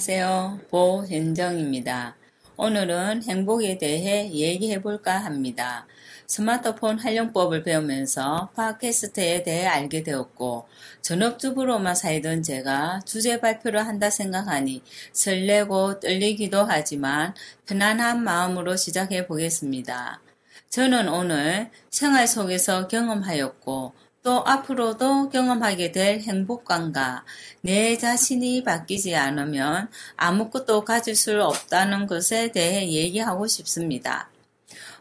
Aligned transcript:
안녕하세요. 0.00 0.60
보현정입니다. 0.70 2.16
오늘은 2.56 3.22
행복에 3.22 3.76
대해 3.76 4.30
얘기해 4.32 4.80
볼까 4.80 5.18
합니다. 5.18 5.86
스마트폰 6.26 6.98
활용법을 6.98 7.62
배우면서 7.62 8.48
팟캐스트에 8.56 9.42
대해 9.42 9.66
알게 9.66 10.02
되었고 10.02 10.66
전업주부로만 11.02 11.94
살던 11.94 12.42
제가 12.42 13.00
주제 13.04 13.40
발표를 13.40 13.86
한다 13.86 14.08
생각하니 14.08 14.82
설레고 15.12 16.00
떨리기도 16.00 16.64
하지만 16.64 17.34
편안한 17.66 18.24
마음으로 18.24 18.76
시작해 18.76 19.26
보겠습니다. 19.26 20.22
저는 20.70 21.10
오늘 21.10 21.68
생활 21.90 22.26
속에서 22.26 22.88
경험하였고 22.88 23.92
또 24.22 24.44
앞으로도 24.46 25.30
경험하게 25.30 25.92
될 25.92 26.20
행복감과 26.20 27.24
내 27.62 27.96
자신이 27.96 28.64
바뀌지 28.64 29.16
않으면 29.16 29.88
아무것도 30.16 30.84
가질 30.84 31.16
수 31.16 31.42
없다는 31.42 32.06
것에 32.06 32.52
대해 32.52 32.90
얘기하고 32.90 33.46
싶습니다. 33.46 34.28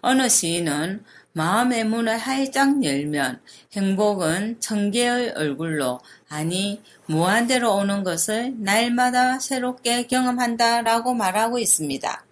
어느 0.02 0.30
시인은 0.30 1.04
마음의 1.34 1.84
문을 1.84 2.18
활짝 2.18 2.84
열면 2.84 3.41
행복은 3.74 4.62
천 4.62 4.91
개의 4.91 5.32
얼굴로 5.32 5.99
아니 6.30 6.82
무한대로 7.05 7.76
오는 7.76 8.04
것을 8.04 8.55
날마다 8.58 9.40
새롭게 9.40 10.08
경험한다라고 10.08 11.13
말하고 11.13 11.60
있습니다. 11.60 12.26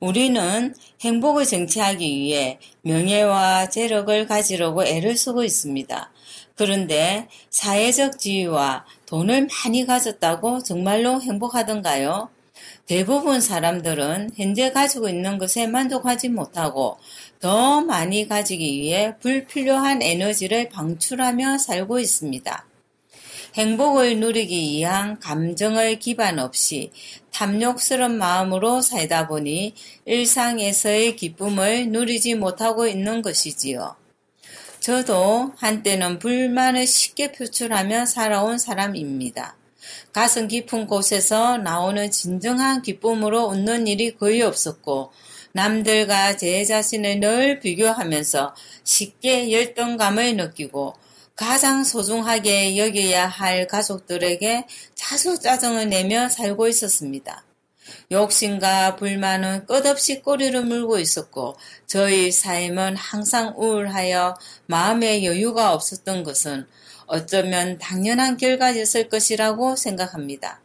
우리는 0.00 0.74
행복을 1.00 1.44
쟁취하기 1.44 2.06
위해 2.06 2.58
명예와 2.82 3.68
재력을 3.68 4.26
가지려고 4.26 4.84
애를 4.84 5.16
쓰고 5.16 5.44
있습니다. 5.44 6.10
그런데 6.56 7.28
사회적 7.50 8.18
지위와 8.18 8.84
돈을 9.06 9.48
많이 9.48 9.86
가졌다고 9.86 10.62
정말로 10.62 11.20
행복하던가요? 11.20 12.28
대부분 12.86 13.40
사람들은 13.40 14.30
현재 14.36 14.70
가지고 14.70 15.08
있는 15.08 15.38
것에 15.38 15.66
만족하지 15.66 16.28
못하고 16.28 16.98
더 17.40 17.80
많이 17.80 18.28
가지기 18.28 18.80
위해 18.80 19.16
불필요한 19.18 20.02
에너지를 20.02 20.68
방출하며 20.68 21.58
살고 21.58 21.98
있습니다. 21.98 22.66
행복을 23.54 24.18
누리기 24.18 24.56
위한 24.56 25.20
감정을 25.20 26.00
기반 26.00 26.40
없이 26.40 26.90
탐욕스러운 27.30 28.18
마음으로 28.18 28.82
살다 28.82 29.28
보니 29.28 29.74
일상에서의 30.06 31.14
기쁨을 31.14 31.90
누리지 31.90 32.34
못하고 32.34 32.88
있는 32.88 33.22
것이지요. 33.22 33.94
저도 34.80 35.52
한때는 35.56 36.18
불만을 36.18 36.86
쉽게 36.88 37.30
표출하며 37.30 38.06
살아온 38.06 38.58
사람입니다. 38.58 39.56
가슴 40.12 40.48
깊은 40.48 40.88
곳에서 40.88 41.56
나오는 41.56 42.10
진정한 42.10 42.82
기쁨으로 42.82 43.46
웃는 43.46 43.86
일이 43.86 44.16
거의 44.16 44.42
없었고, 44.42 45.12
남들과 45.52 46.36
제 46.36 46.64
자신을 46.64 47.20
늘 47.20 47.60
비교하면서 47.60 48.54
쉽게 48.82 49.52
열등감을 49.52 50.36
느끼고, 50.36 50.94
가장 51.36 51.82
소중하게 51.82 52.76
여겨야 52.76 53.26
할 53.26 53.66
가족들에게 53.66 54.66
자주 54.94 55.38
짜증을 55.38 55.88
내며 55.88 56.28
살고 56.28 56.68
있었습니다. 56.68 57.44
욕심과 58.12 58.96
불만은 58.96 59.66
끝없이 59.66 60.22
꼬리를 60.22 60.64
물고 60.64 60.98
있었고 60.98 61.56
저희 61.86 62.30
삶은 62.30 62.96
항상 62.96 63.54
우울하여 63.56 64.36
마음의 64.66 65.24
여유가 65.26 65.74
없었던 65.74 66.22
것은 66.22 66.66
어쩌면 67.06 67.78
당연한 67.78 68.36
결과였을 68.36 69.08
것이라고 69.08 69.74
생각합니다. 69.74 70.60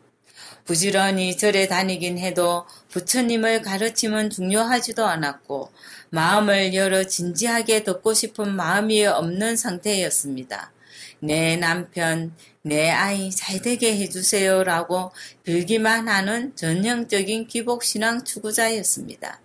부지런히 0.66 1.36
절에 1.36 1.67
다니긴 1.67 2.20
해도 2.20 2.67
부처님을 2.89 3.64
가르침은 3.64 4.30
중요하지도 4.30 5.04
않았고 5.04 5.71
마음을 6.11 6.73
열어 6.73 7.03
진지하게 7.03 7.83
듣고 7.83 8.14
싶은 8.14 8.55
마음이 8.55 9.05
없는 9.05 9.55
상태였습니다. 9.55 10.71
내 11.20 11.58
남편, 11.58 12.33
내 12.61 12.89
아이 12.89 13.30
잘 13.31 13.61
되게 13.61 13.97
해주세요 13.97 14.64
라고 14.64 15.11
빌기만 15.43 16.08
하는 16.08 16.55
전형적인 16.55 17.47
기복신앙 17.47 18.23
추구자였습니다. 18.23 19.42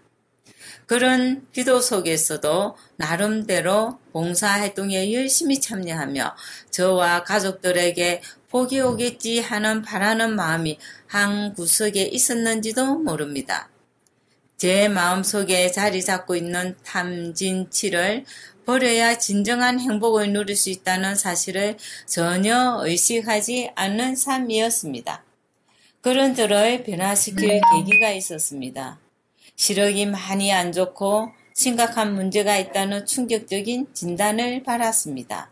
그런 0.86 1.46
기도 1.52 1.80
속에서도 1.80 2.76
나름대로 2.96 3.98
봉사활동에 4.12 5.12
열심히 5.14 5.60
참여하며 5.60 6.36
저와 6.70 7.24
가족들에게 7.24 8.22
복이 8.50 8.80
오겠지 8.80 9.40
하는 9.40 9.82
바라는 9.82 10.36
마음이 10.36 10.78
한 11.06 11.54
구석에 11.54 12.02
있었는지도 12.02 12.98
모릅니다. 12.98 13.68
제 14.56 14.88
마음속에 14.88 15.70
자리 15.70 16.02
잡고 16.02 16.36
있는 16.36 16.76
탐진치를 16.84 18.24
버려야 18.64 19.18
진정한 19.18 19.78
행복을 19.78 20.32
누릴 20.32 20.56
수 20.56 20.70
있다는 20.70 21.16
사실을 21.16 21.76
전혀 22.06 22.78
의식하지 22.82 23.72
않는 23.74 24.16
삶이었습니다. 24.16 25.22
그런 26.00 26.34
저를 26.34 26.82
변화시킬 26.82 27.60
계기가 27.74 28.10
있었습니다. 28.10 28.98
시력이 29.56 30.06
많이 30.06 30.52
안 30.52 30.72
좋고 30.72 31.32
심각한 31.54 32.14
문제가 32.14 32.56
있다는 32.56 33.06
충격적인 33.06 33.88
진단을 33.92 34.62
받았습니다. 34.62 35.50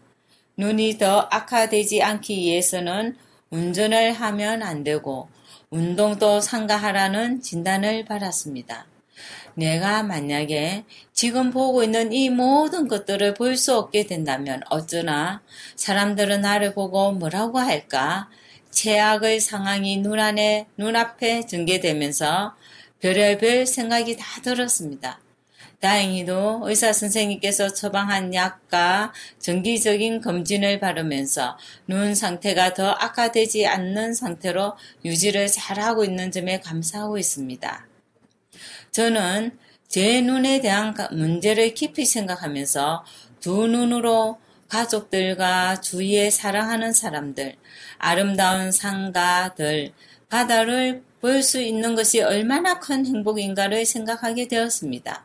눈이 0.57 0.99
더 0.99 1.29
악화되지 1.31 2.03
않기 2.03 2.37
위해서는 2.37 3.17
운전을 3.51 4.13
하면 4.13 4.63
안 4.63 4.85
되고 4.85 5.29
운동도 5.73 6.43
상가하라는 6.43 7.41
진단을 7.41 8.05
받았습니다. 8.05 8.85
내가 9.55 10.03
만약에 10.03 10.85
지금 11.15 11.51
보고 11.51 11.83
있는 11.83 12.13
이 12.13 12.29
모든 12.29 12.89
것들을 12.89 13.33
볼 13.33 13.57
수 13.57 13.75
없게 13.79 14.07
된다면 14.07 14.61
어쩌나 14.69 15.41
사람들은 15.77 16.43
나를 16.43 16.75
보고 16.75 17.13
뭐라고 17.13 17.59
할까? 17.59 18.29
최악의 18.71 19.41
상황이 19.41 19.97
눈안에, 19.97 20.67
눈앞에 20.77 21.47
전개되면서 21.47 22.55
별의별 23.01 23.65
생각이 23.65 24.19
다 24.19 24.43
들었습니다. 24.43 25.22
다행히도 25.83 26.61
의사 26.63 26.93
선생님께서 26.93 27.75
처방한 27.75 28.33
약과 28.33 29.13
정기적인 29.41 30.21
검진을 30.21 30.79
받으면서 30.79 31.59
눈 31.89 32.15
상태가 32.15 32.73
더 32.73 32.93
악화되지 32.93 33.67
않는 33.67 34.15
상태로 34.15 34.77
유지를 35.05 35.49
잘하고 35.49 36.05
있는 36.05 36.31
점에 36.31 36.61
감사하고 36.61 37.19
있습니다. 37.19 37.87
저는 38.93 39.59
제 39.89 40.21
눈에 40.21 40.61
대한 40.61 40.95
문제를 41.11 41.75
깊이 41.75 42.05
생각하면서 42.07 43.05
두 43.41 43.67
눈으로 43.67 44.39
가족들과 44.69 45.81
주위에 45.81 46.31
사랑하는 46.31 46.93
사람들, 46.93 47.57
아름다운 47.99 48.71
상가들, 48.71 49.93
바다를 50.29 51.03
볼 51.21 51.43
수 51.43 51.61
있는 51.61 51.97
것이 51.97 52.21
얼마나 52.21 52.79
큰 52.79 53.05
행복인가를 53.05 53.85
생각하게 53.85 54.47
되었습니다. 54.47 55.25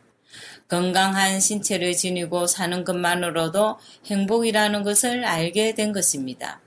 건강한 0.67 1.39
신체를 1.39 1.95
지니고 1.95 2.47
사는 2.47 2.83
것만으로도 2.83 3.77
행복이라는 4.05 4.83
것을 4.83 5.23
알게 5.25 5.75
된 5.75 5.93
것입니다. 5.93 6.59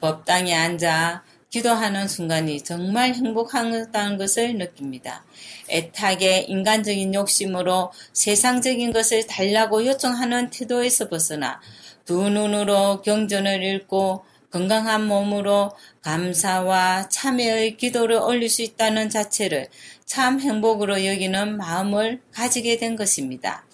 법당에 0.00 0.54
앉아 0.54 1.22
기도하는 1.50 2.08
순간이 2.08 2.62
정말 2.62 3.14
행복하다는 3.14 4.18
것을 4.18 4.56
느낍니다. 4.56 5.24
애타게 5.70 6.46
인간적인 6.48 7.14
욕심으로 7.14 7.92
세상적인 8.12 8.92
것을 8.92 9.26
달라고 9.26 9.86
요청하는 9.86 10.50
태도에서 10.50 11.08
벗어나 11.08 11.60
두 12.04 12.28
눈으로 12.28 13.00
경전을 13.02 13.62
읽고 13.62 14.24
건강한 14.56 15.06
몸으로 15.06 15.70
감사와 16.00 17.10
참회의 17.10 17.76
기도를 17.76 18.16
올릴 18.16 18.48
수 18.48 18.62
있다는 18.62 19.10
자체를 19.10 19.68
참 20.06 20.40
행복으로 20.40 21.04
여기는 21.04 21.58
마음을 21.58 22.22
가지게 22.32 22.78
된 22.78 22.96
것입니다. 22.96 23.66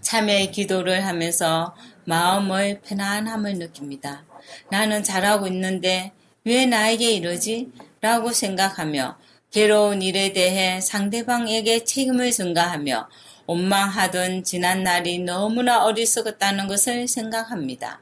참회의 0.00 0.52
기도를 0.52 1.04
하면서 1.04 1.74
마음의 2.04 2.82
편안함을 2.82 3.54
느낍니다. 3.54 4.22
나는 4.70 5.02
잘하고 5.02 5.48
있는데 5.48 6.12
왜 6.44 6.66
나에게 6.66 7.10
이러지? 7.10 7.72
라고 8.00 8.32
생각하며 8.32 9.18
괴로운 9.50 10.00
일에 10.00 10.32
대해 10.32 10.80
상대방에게 10.80 11.82
책임을 11.84 12.30
전가하며 12.30 13.08
원망하던 13.46 14.44
지난 14.44 14.84
날이 14.84 15.18
너무나 15.18 15.82
어리석었다는 15.84 16.68
것을 16.68 17.08
생각합니다. 17.08 18.00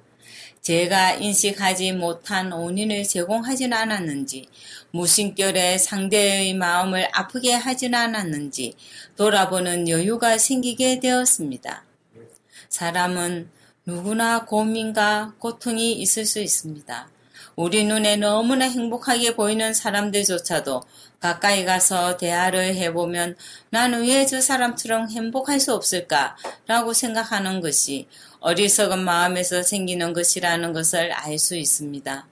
제가 0.67 1.13
인식하지 1.13 1.93
못한 1.93 2.51
원인을 2.51 3.05
제공하진 3.05 3.73
않았는지, 3.73 4.49
무심결에 4.91 5.79
상대의 5.79 6.55
마음을 6.55 7.09
아프게 7.13 7.53
하진 7.53 7.95
않았는지 7.95 8.75
돌아보는 9.15 9.89
여유가 9.89 10.39
생기게 10.39 10.99
되었습니다. 10.99 11.85
사람은 12.69 13.49
누구나 13.85 14.45
고민과 14.45 15.35
고통이 15.39 15.93
있을 15.93 16.27
수 16.27 16.41
있습니다. 16.41 17.11
우리 17.57 17.85
눈에 17.85 18.17
너무나 18.17 18.67
행복하게 18.69 19.35
보이는 19.35 19.73
사람들조차도 19.73 20.83
가까이 21.21 21.65
가서 21.65 22.17
대화를 22.19 22.75
해보면 22.77 23.37
나는 23.71 24.03
왜 24.07 24.27
저 24.27 24.41
사람처럼 24.41 25.11
행복할 25.11 25.59
수 25.61 25.73
없을까? 25.75 26.37
라고 26.67 26.93
생각하는 26.93 27.61
것이 27.61 28.09
어리석은 28.41 29.03
마음에서 29.05 29.63
생기는 29.63 30.13
것이라는 30.13 30.73
것을 30.73 31.13
알 31.13 31.39
수 31.39 31.57
있습니다. 31.57 32.27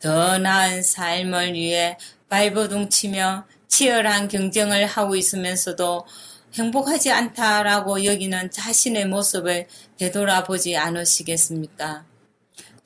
더 0.00 0.38
나은 0.38 0.82
삶을 0.82 1.52
위해 1.54 1.98
발버둥 2.28 2.88
치며 2.88 3.44
치열한 3.68 4.28
경쟁을 4.28 4.86
하고 4.86 5.16
있으면서도 5.16 6.06
행복하지 6.54 7.10
않다라고 7.10 8.04
여기는 8.04 8.50
자신의 8.50 9.06
모습을 9.06 9.66
되돌아보지 9.98 10.76
않으시겠습니까? 10.76 12.04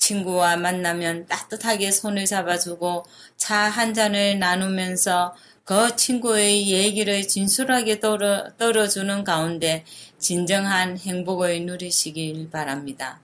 친구와 0.07 0.57
만나면 0.57 1.27
따뜻하게 1.27 1.91
손을 1.91 2.27
잡아주고 2.27 3.05
차 3.37 3.69
한 3.69 3.93
잔을 3.93 4.39
나누면서 4.39 5.35
그 5.65 5.97
친구의 5.97 6.69
얘기를 6.71 7.27
진솔하게 7.27 7.99
떨어, 7.99 8.49
떨어주는 8.57 9.25
가운데 9.25 9.85
진정한 10.19 10.97
행복을 10.97 11.67
누리시길 11.67 12.51
바랍니다. 12.51 13.21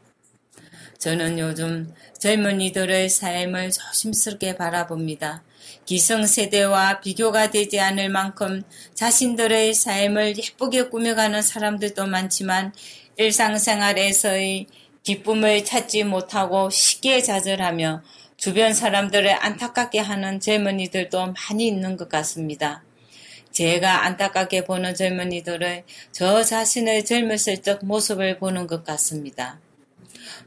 저는 0.99 1.39
요즘 1.39 1.95
젊은이들의 2.19 3.09
삶을 3.09 3.71
조심스럽게 3.71 4.57
바라봅니다. 4.57 5.45
기성세대와 5.87 7.01
비교가 7.01 7.51
되지 7.51 7.79
않을 7.79 8.09
만큼 8.09 8.63
자신들의 8.95 9.75
삶을 9.75 10.37
예쁘게 10.37 10.89
꾸며가는 10.89 11.43
사람들도 11.43 12.07
많지만 12.07 12.73
일상생활에서의 13.17 14.67
기쁨을 15.03 15.65
찾지 15.65 16.05
못하고 16.05 16.71
쉽게 16.71 17.23
좌절하며 17.23 18.03
주변 18.37 18.75
사람들을 18.75 19.45
안타깝게 19.45 19.99
하는 19.99 20.41
젊은이들도 20.41 21.35
많이 21.35 21.67
있는 21.67 21.97
것 21.97 22.09
같습니다. 22.09 22.83
제가 23.53 24.05
안타깝게 24.05 24.65
보는 24.65 24.95
젊은이들은 24.95 25.83
저 26.11 26.43
자신의 26.43 27.05
젊었을 27.05 27.63
적 27.63 27.85
모습을 27.85 28.39
보는 28.39 28.67
것 28.67 28.83
같습니다. 28.85 29.61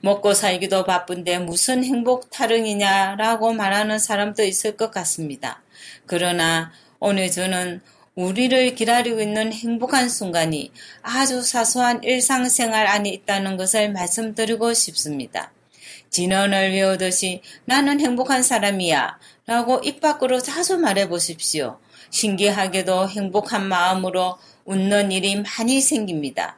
먹고 0.02 0.34
살기도 0.34 0.84
바쁜데 0.84 1.40
무슨 1.40 1.84
행복 1.84 2.30
타령이냐라고 2.32 3.54
말하는 3.54 4.00
사람도 4.00 4.44
있을 4.44 4.76
것 4.76 4.92
같습니다. 4.92 5.62
그러나 6.06 6.72
오늘 7.00 7.30
저는 7.30 7.82
우리를 8.16 8.76
기다리고 8.76 9.20
있는 9.20 9.52
행복한 9.52 10.08
순간이 10.08 10.72
아주 11.02 11.42
사소한 11.42 12.02
일상생활 12.02 12.88
안에 12.88 13.10
있다는 13.10 13.58
것을 13.58 13.92
말씀드리고 13.92 14.74
싶습니다. 14.74 15.52
진언을 16.12 16.72
외우듯이 16.72 17.42
나는 17.66 18.00
행복한 18.00 18.42
사람이야 18.42 19.20
라고 19.48 19.82
입 19.84 20.00
밖으로 20.00 20.42
자주 20.42 20.78
말해 20.78 21.10
보십시오. 21.10 21.78
신기하게도 22.10 23.10
행복한 23.10 23.68
마음으로 23.68 24.38
웃는 24.64 25.12
일이 25.12 25.36
많이 25.36 25.82
생깁니다. 25.82 26.58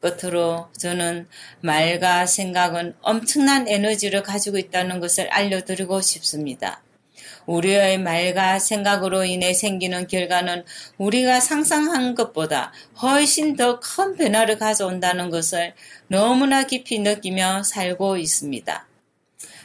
끝으로 0.00 0.70
저는 0.76 1.28
말과 1.60 2.26
생각은 2.26 2.96
엄청난 3.00 3.68
에너지를 3.68 4.24
가지고 4.24 4.58
있다는 4.58 4.98
것을 4.98 5.28
알려드리고 5.28 6.00
싶습니다. 6.00 6.82
우리의 7.50 7.98
말과 7.98 8.58
생각으로 8.60 9.24
인해 9.24 9.52
생기는 9.52 10.06
결과는 10.06 10.64
우리가 10.98 11.40
상상한 11.40 12.14
것보다 12.14 12.72
훨씬 13.02 13.56
더 13.56 13.80
큰 13.80 14.14
변화를 14.14 14.58
가져온다는 14.58 15.30
것을 15.30 15.74
너무나 16.06 16.64
깊이 16.64 17.00
느끼며 17.00 17.64
살고 17.64 18.18
있습니다. 18.18 18.86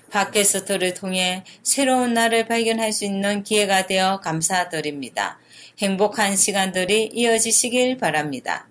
팟캐스트를 0.10 0.94
통해 0.94 1.44
새로운 1.62 2.14
나를 2.14 2.48
발견할 2.48 2.92
수 2.92 3.06
있는 3.06 3.44
기회가 3.44 3.86
되어 3.86 4.20
감사드립니다. 4.22 5.38
행복한 5.80 6.36
시간들이 6.36 7.12
이어지시길 7.14 7.98
바랍니다. 7.98 8.68